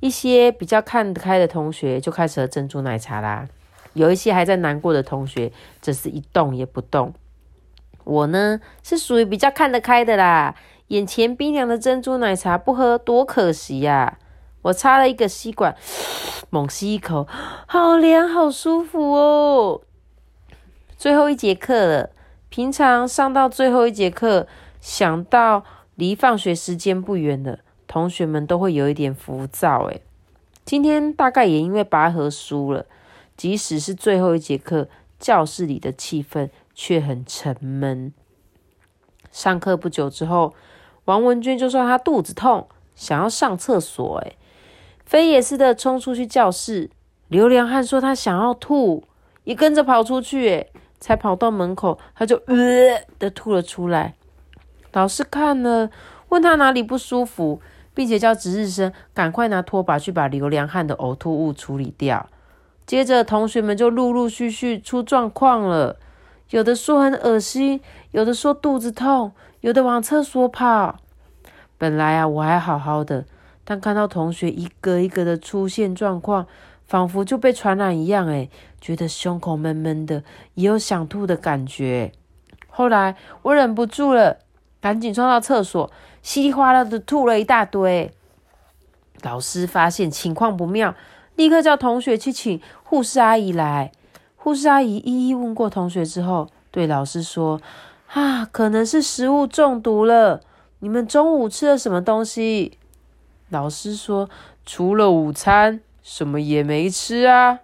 [0.00, 3.48] 一些比较看得开的同学就开始喝珍珠奶茶啦。
[3.94, 7.14] 有一些还在难过的同学，则是一动也不动。
[8.04, 10.54] 我呢，是属于比较看得开的啦。
[10.88, 14.18] 眼前冰凉的珍珠奶茶不喝多可惜呀。
[14.62, 15.76] 我插了一个吸管，
[16.50, 17.26] 猛吸一口，
[17.66, 19.80] 好凉，好舒服哦。
[20.96, 22.10] 最后一节课了，
[22.50, 24.46] 平常上到最后一节课，
[24.80, 29.84] 想到离放学时间不远了，同学们都会有一点浮躁。
[29.84, 30.02] 诶
[30.62, 32.84] 今天大概也因为拔河输了，
[33.36, 38.12] 即使是最后一节课，教室里的气氛却很沉闷。
[39.32, 40.54] 上课不久之后，
[41.06, 44.18] 王文娟就说她肚子痛，想要上厕所。
[44.18, 44.36] 诶
[45.10, 46.88] 飞也似的冲出去教室，
[47.26, 49.02] 刘良汉说他想要吐，
[49.42, 50.68] 也跟着跑出去。
[51.00, 52.54] 才跑到门口，他就呃
[53.18, 54.14] 的吐了出来。
[54.92, 55.90] 老师看了，
[56.28, 57.60] 问他哪里不舒服，
[57.92, 62.28] 并且叫值日生赶快拿拖把去把刘良汉的呕吐物处理掉。
[62.86, 65.96] 接着，同学们就陆陆续续出状况了，
[66.50, 67.80] 有的说很恶心，
[68.12, 70.96] 有的说肚子痛，有的往厕所跑。
[71.78, 73.24] 本来啊，我还好好的。
[73.70, 76.44] 但看到同学一个一个的出现状况，
[76.88, 82.10] 仿佛就被传染一样，诶觉得胸口闷闷的，也有想吐的感觉。
[82.68, 84.38] 后来我忍不住了，
[84.80, 85.88] 赶紧冲到厕所，
[86.20, 88.12] 稀里哗啦的吐了一大堆。
[89.22, 90.96] 老师发现情况不妙，
[91.36, 93.92] 立刻叫同学去请护士阿姨来。
[94.34, 97.60] 护士阿姨一一问过同学之后，对老师说
[98.14, 100.40] ：“啊，可能是食物中毒了。
[100.80, 102.76] 你们中午吃了什么东西？”
[103.50, 104.30] 老师说
[104.64, 107.60] ：“除了午餐，什么也没吃啊！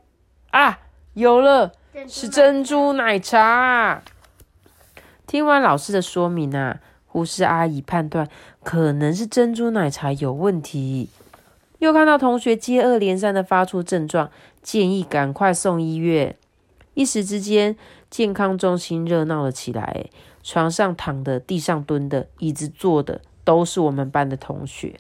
[0.50, 0.80] 啊，
[1.14, 1.72] 有了，
[2.08, 4.02] 是珍珠奶茶。”
[5.26, 8.28] 听完老师的说明啊，护士阿姨判断
[8.62, 11.08] 可能是珍珠奶茶有问题，
[11.78, 14.30] 又看到同学接二连三的发出症状，
[14.62, 16.36] 建议赶快送医院。
[16.94, 17.76] 一时之间，
[18.10, 20.06] 健康中心热闹了起来，
[20.42, 24.98] 床上躺的、地上蹲的、椅子坐的，都是我们班的同学。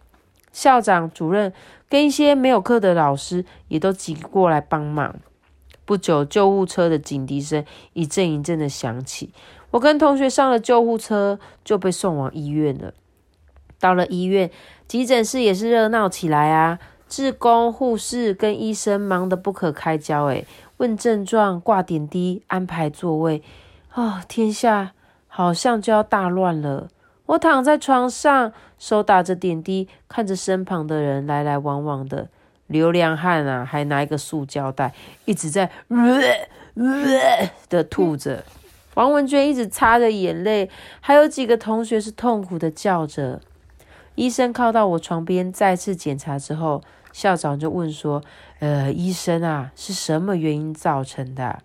[0.56, 1.52] 校长、主任
[1.86, 5.16] 跟一些没有课的老师也都挤过来帮忙。
[5.84, 9.34] 不久，救护车的警笛声一阵一阵的响起。
[9.72, 12.94] 我跟同学上了救护车，就被送往医院了。
[13.78, 14.50] 到了医院，
[14.88, 16.78] 急诊室也是热闹起来啊！
[17.06, 20.46] 志工、护士跟医生忙得不可开交，诶
[20.78, 23.42] 问症状、挂点滴、安排座位，
[23.92, 24.92] 哦，天下
[25.28, 26.88] 好像就要大乱了。
[27.26, 32.28] 我躺在床上，手打着点滴，看着身旁的人来来往往的，
[32.66, 36.20] 流浪汉啊，还拿一个塑胶袋，一直在呃
[36.74, 38.44] 呃的吐着。
[38.94, 43.40] 王文娟一直擦着眼泪，还有几个同学是痛苦的叫着。
[44.14, 48.22] 医生靠到我床边，再次检查之后，校长就问说
[48.60, 51.58] ：“呃，医生啊，是什么原因造成的？”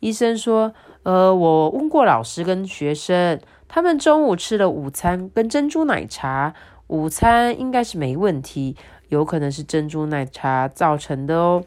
[0.00, 3.40] 医生说：“呃，我问过老师跟学生，
[3.74, 6.52] 他们中午吃了午餐跟珍珠奶茶，
[6.88, 8.76] 午餐应该是没问题，
[9.08, 11.64] 有可能是珍珠奶茶造成的哦。”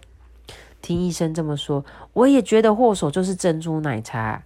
[0.83, 4.43] 听医生这么说，我也觉得祸首就是珍珠奶茶。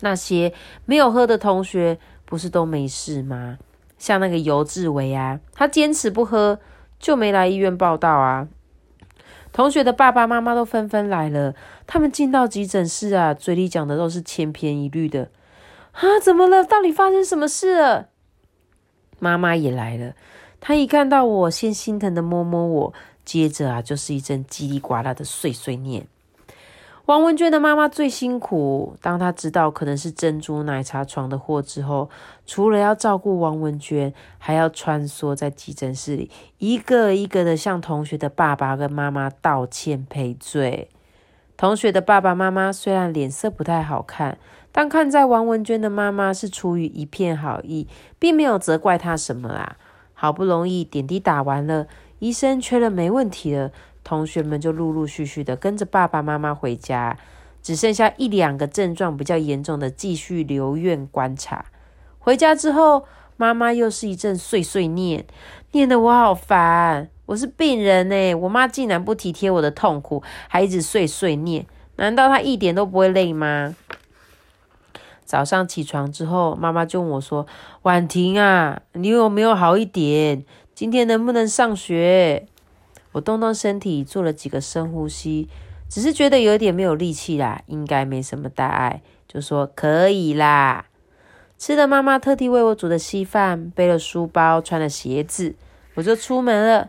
[0.00, 0.54] 那些
[0.86, 3.58] 没有喝的同学，不是都没事吗？
[3.98, 6.58] 像那个尤志伟啊，他坚持不喝，
[6.98, 8.48] 就没来医院报道啊。
[9.52, 11.54] 同学的爸爸妈妈都纷纷来了，
[11.86, 15.28] 他们进到急诊室啊，嘴里讲的都是千篇一律的。
[15.92, 16.64] 啊，怎么了？
[16.64, 18.08] 到底发生什么事了？
[19.18, 20.14] 妈妈也来了，
[20.60, 26.06] 她一看到我，先心疼的摸摸我，接着啊，就是一阵叽里呱啦的碎碎念。
[27.06, 28.96] 王文娟的妈妈最辛苦。
[29.02, 32.08] 当她知道可能是珍珠奶茶闯的祸之后，
[32.46, 40.88] 除了要照顾王文娟，还要穿梭在急诊室里，一个一个的向同学的爸爸跟妈妈道歉赔罪。
[41.56, 44.38] 同学的爸爸妈妈虽然脸色不太好看，
[44.72, 47.86] 但看在王文娟的妈妈是出于一片好意，
[48.18, 49.76] 并没有责怪她什么啦。
[50.14, 51.86] 好不容易点滴打完了，
[52.18, 53.70] 医生确认没问题了。
[54.04, 57.18] 同学们就陆陆续续的跟着爸爸妈妈回家，
[57.62, 61.66] 只剩下一两个症状比较严重的继续留院观察。
[62.18, 63.04] 回家之后，
[63.36, 65.24] 妈妈又是一阵碎碎念，
[65.72, 67.08] 念得我好烦。
[67.26, 71.66] 我是病人呢，我妈竟然不体贴我的痛苦，还一直碎碎念。
[71.96, 73.74] 难道她一点都不会累吗？
[75.30, 77.46] 早上起床之后，妈妈就问我说
[77.82, 80.44] ：“婉婷啊，你有没有好一点？
[80.74, 82.48] 今天能不能上学？”
[83.14, 85.48] 我动动身体，做了几个深呼吸，
[85.88, 90.86] 只是觉得有点没有力气啦，应该没什么大碍，就说可以啦。
[91.56, 95.54] 吃了妈妈特地为我煮的稀饭，背了书包，穿了鞋子，
[95.94, 96.88] 我就出门了。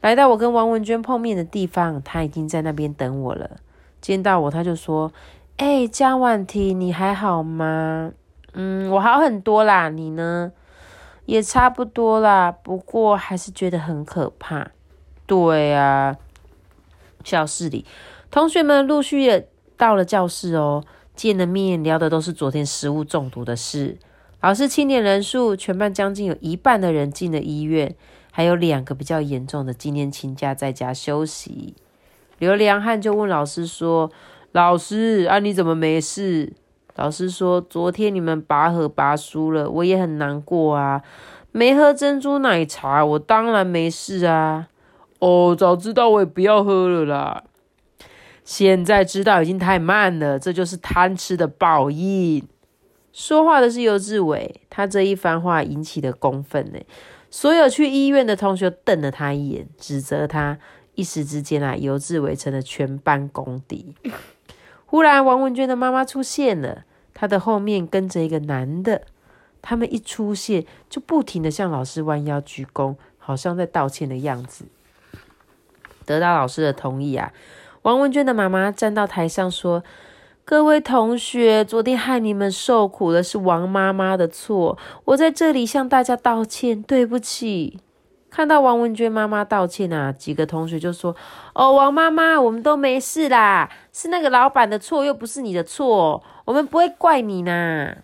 [0.00, 3.58] 来到我跟王文娟碰面的地方，她已经在那边等我了。
[4.00, 5.12] 见到我，她就说
[5.58, 8.12] ：“哎，江婉婷，你还好吗
[8.54, 10.52] ？”“嗯，我好很多啦，你呢
[11.26, 14.70] ？”“也差不多啦，不过还是觉得很可怕。”
[15.26, 16.16] 对啊，
[17.22, 17.84] 教室里，
[18.30, 20.84] 同学们陆续也到了教室哦。
[21.14, 23.98] 见了面，聊的都是昨天食物中毒的事。
[24.40, 27.96] 老师清点人数，全班将近有一半的人进了医院，
[28.30, 31.74] 还有两个比较严重的，今天请假在家休息。
[32.38, 34.12] 刘良汉就问老师说
[34.52, 36.52] ：“老师啊，你怎么没事？”
[36.96, 41.02] 老师说：“昨天你们拔河拔输了，我也很难过啊。
[41.52, 44.68] 没喝珍珠奶茶，我当然没事啊。”
[45.20, 47.44] 哦，早知道我也不要喝了啦。
[48.44, 52.46] 现在知道已经太慢了，这就是贪吃的报应。
[53.12, 56.78] 说话的是尤志伟，他这一番话引起的公愤呢。
[57.30, 60.58] 所有去医院的同学瞪了他一眼，指责他。
[60.94, 63.94] 一时之间啊，尤志伟成了全班公敌。
[64.90, 69.02] 忽然，王文娟的妈妈出现了，她的后面跟着一个男的。
[69.60, 74.64] 他们一出现，就不停的向老师弯腰鞠躬，好像在道歉的样子。
[76.06, 77.32] 得到老师的同意啊，
[77.82, 79.84] 王文娟的妈妈站到台上说
[80.46, 87.80] ：“各位同学，昨天害你们受苦的是王妈妈的错，我在这里向大家道歉，对不起。”
[88.38, 91.16] 看到王文娟妈妈道歉啊，几个同学就说
[91.56, 97.96] ：“哦，王妈妈，我们都没事啦，是那个老板的错，又不是你的错，我们不会怪你呢。”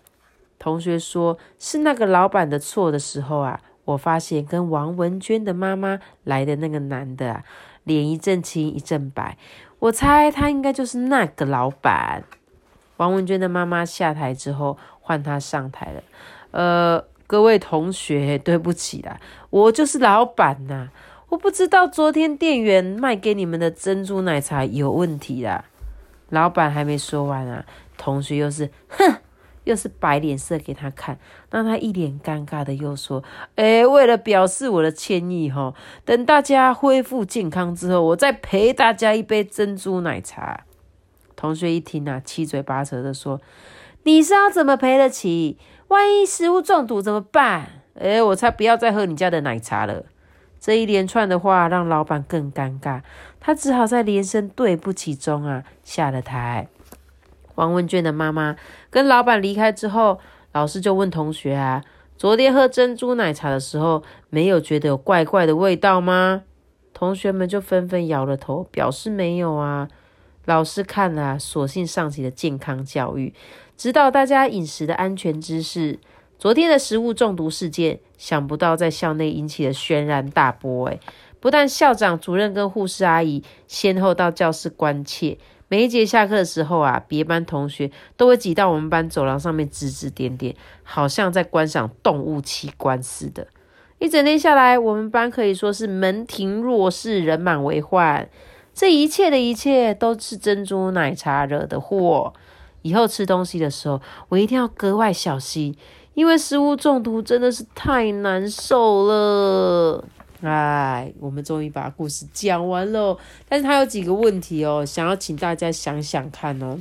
[0.59, 7.45] 同学说是那个老板的错的时候啊，我发现跟王文娟的妈妈来的那个男的啊。
[7.85, 9.37] 脸一阵青一阵白，
[9.79, 12.25] 我猜他应该就是那个老板。
[12.97, 16.03] 王文娟的妈妈下台之后，换他上台了。
[16.51, 19.19] 呃，各位同学，对不起啦，
[19.49, 20.89] 我就是老板呐。
[21.29, 25.65] 我不知道昨天店员卖给你们的珍珠奶茶有问题啦。
[26.29, 27.65] 老板还没说完啊，
[27.97, 29.15] 同学又是哼。
[29.65, 31.17] 又是摆脸色给他看，
[31.49, 33.23] 让他一脸尴尬的又说
[33.57, 35.73] ：“哎，为了表示我的歉意哈，
[36.05, 40.65] 等大家恢复健康之后，我再陪大家一杯珍珠奶茶。”
[41.35, 43.41] 同学一听啊，七嘴八舌的说
[44.05, 45.57] ：“你是要怎么赔得起？
[45.87, 47.83] 万一食物中毒怎么办？
[47.99, 50.05] 哎，我才不要再喝你家的奶茶了。”
[50.59, 53.01] 这一连串的话让老板更尴尬，
[53.39, 56.67] 他只好在连声对不起中啊下了台。
[57.53, 58.55] 王文娟的妈妈
[58.89, 60.19] 跟老板离开之后，
[60.53, 61.83] 老师就问同学啊
[62.17, 66.41] ：“昨天喝珍珠奶茶的时候，没有觉得有怪怪的味道吗？”
[66.93, 69.87] 同学们就纷纷摇了头，表示没有啊。
[70.45, 73.33] 老师看了，索性上起了健康教育，
[73.77, 75.99] 指导大家饮食的安全知识。
[76.37, 80.87] 昨天的食物中毒事件，想不到在校内引起了轩然大波。
[80.87, 80.99] 诶
[81.39, 93.47] 不但校长、主任跟护士阿姨先后到教室关切，每一节下课的时候啊，别班同学都会挤到我们班走廊上面指指点点，好像在观赏动物奇观似的。
[93.99, 98.27] 一整天下来，我们班可以说是门庭若市，人满为患。
[98.73, 102.33] 这一切的一切都是珍珠奶茶惹的祸。
[102.85, 105.75] 以后吃东西的时候，我一定要格外小心，
[106.13, 110.05] 因为食物中毒真的是太难受了。
[110.41, 113.17] 哎，我们终于把故事讲完了，
[113.49, 116.77] 但是它有几个问题哦，想要请大家想想看哦。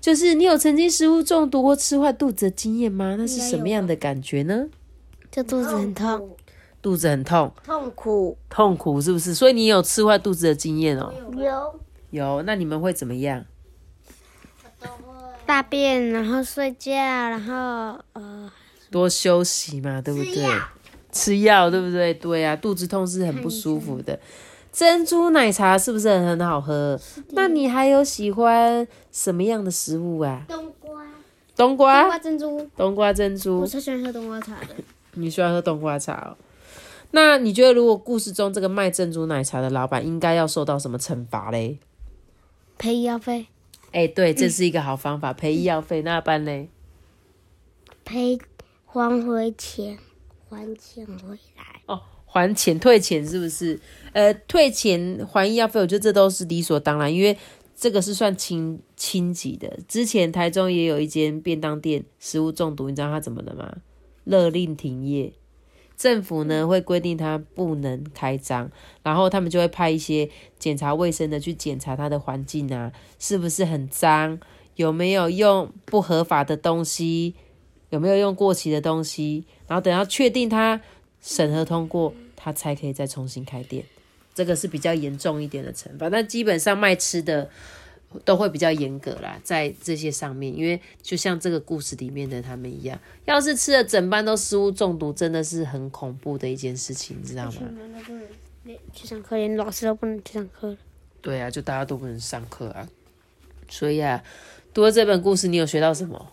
[0.00, 3.14] 就是你有曾经食物中毒或吃坏肚子的经验吗？
[3.16, 4.66] 那是什么样的感觉呢？
[5.30, 6.30] 就肚子很痛，
[6.82, 9.32] 肚子很痛，痛苦痛苦是不是？
[9.32, 11.12] 所以你有吃坏肚子的经验哦？
[11.36, 13.44] 有有，那你们会怎么样？
[15.50, 18.48] 大便，然后睡觉，然后呃，
[18.88, 20.46] 多休息嘛，对不对？
[21.10, 22.14] 吃药，对不对？
[22.14, 24.16] 对啊，肚子痛是很不舒服的。
[24.70, 26.96] 珍珠奶茶是不是很很好喝？
[27.30, 30.44] 那你还有喜欢什么样的食物啊？
[30.46, 31.02] 冬瓜，
[31.56, 34.76] 冬冬瓜瓜，珍珠，冬瓜珍珠我，超喜欢喝冬瓜茶的。
[35.14, 36.36] 你喜欢喝冬瓜茶哦？
[37.10, 41.80] 那你觉得，如果故事中这个卖珍珠奶茶的老板应该要受到什么惩罚嘞？
[42.78, 43.48] 赔医药费，
[43.92, 46.02] 哎、对，这是一个好方法，赔医药费。
[46.02, 46.68] 那办嘞？
[48.04, 48.38] 赔
[48.86, 49.98] 还回钱，
[50.48, 51.80] 还钱回来。
[51.86, 53.80] 哦，还钱退钱是不是？
[54.12, 57.36] 呃，退钱还医药费，我觉得这都是理所当然，因为
[57.76, 59.78] 这个是算轻轻级的。
[59.88, 63.78] 之前台中也有一间便当店食物中毒，你知道他怎么了吗？
[64.24, 65.32] 勒令停业。
[66.00, 68.70] 政府呢会规定他不能开张，
[69.02, 74.40] 然后他们就会派一些检查卫生的去检查他的环境啊，是不是很脏，
[74.76, 77.34] 有没有用不合法的东西，
[77.90, 80.80] 有没有用过期的东西，然后等到确定他
[81.20, 83.84] 审核通过，他才可以再重新开店。
[84.32, 87.50] 这个是比较严重一点的惩罚，但基本上卖吃的
[88.24, 97.62] 都会比较严格啦，在这些上面，因为就像这个故事里面的他们一样，要是吃了整班都食物中毒，真的是很恐怖的一件事情，你知道吗？
[98.92, 100.76] 去上课，连老师都不能去上课了。
[101.22, 102.88] 对啊，就大家都不能上课啊，
[103.68, 104.22] 所以啊，
[104.74, 106.30] 读了这本故事，你有学到什么？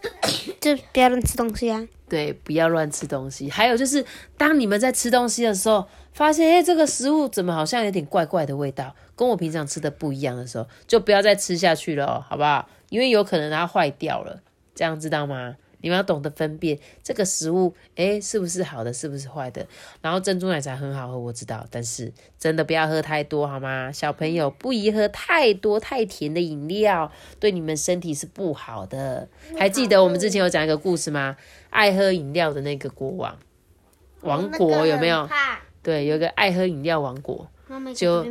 [0.60, 1.86] 就不要乱吃东西啊！
[2.08, 3.50] 对，不要乱吃东西。
[3.50, 4.04] 还有就是，
[4.36, 12.68] 当你们在吃东西的时候，发现诶这个食物怎么好像有点怪怪的味道，跟我平常吃的不一样的时候，就不要再吃下去了哦，好不好？
[12.88, 14.42] 因为有可能它坏掉了，
[14.74, 15.56] 这样知道吗？
[15.82, 19.66] 你们要懂得分辨这个食物，诶，是不是好的，是不是坏的。
[20.02, 23.90] 然后珍珠奶茶很好喝，我知道，但是真的不要喝太多，好吗？
[23.90, 29.26] 小朋友不宜喝太多太甜的饮料，对你们身体是不好的。
[29.58, 31.38] 还记得我们之前有讲一个故事吗？
[31.70, 33.38] 爱喝饮料的那个国王，
[34.20, 35.26] 王国有没有？
[35.82, 37.48] 对，有一个爱喝饮料王国。
[37.94, 38.26] 就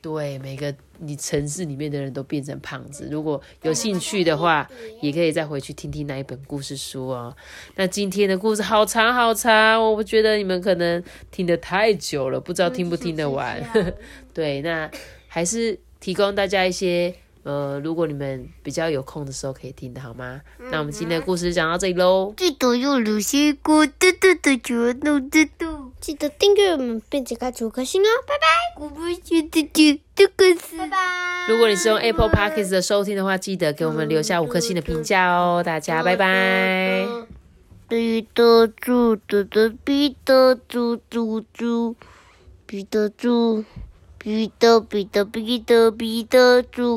[0.00, 3.06] 对，每个你城市里面的人都变成胖子。
[3.10, 4.66] 如果有兴趣的话，
[5.02, 7.36] 也可以再回去听听那一本故事书哦。
[7.74, 13.62] 那今天的故事好长好长，我觉得你们可能听得太久了，不知道听不听得完。
[14.32, 14.90] 对，那
[15.26, 17.14] 还是提供大家一些
[17.48, 20.42] 呃，如果你们比较有空的时候可以听的好吗？
[20.70, 22.34] 那我们今天的故事就讲到这里喽。
[22.36, 25.92] 记得要留些歌，嘟嘟嘟嘟嘟嘟嘟。
[25.98, 28.84] 记得订阅我们，并且开出颗星哦，拜拜。
[28.84, 30.96] 我不觉得嘟嘟个是，拜拜。
[31.48, 35.62] 如果你是用 Apple Podcast 的收听的话，记得给我们留下五颗星的评价哦。
[35.64, 37.06] 大家拜拜。
[37.88, 41.96] 彼得猪，嘟嘟彼得猪猪猪，
[42.66, 43.64] 彼得猪，
[44.18, 46.82] 彼得彼得彼得彼得猪。